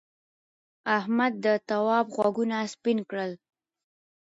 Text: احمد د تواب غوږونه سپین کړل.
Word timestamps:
احمد 0.97 1.33
د 1.45 1.47
تواب 1.69 2.05
غوږونه 2.15 2.57
سپین 2.73 2.99
کړل. 3.09 3.31